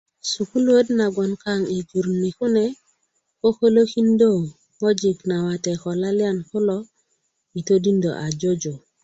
sukulluwöt 0.29 0.87
na 0.97 1.05
gboŋ 1.13 1.31
kanŋ 1.43 1.61
i 1.75 1.77
jur 1.89 2.05
ni 2.21 2.29
kune 2.37 2.65
kökölökindö 3.39 4.29
ŋojik 4.79 5.19
nawate 5.29 5.71
ko 5.81 5.89
laliyan 6.01 6.39
kulo 6.49 6.77
yi 7.53 7.61
todindö 7.67 8.09
a 8.23 8.27
jojo 8.39 8.73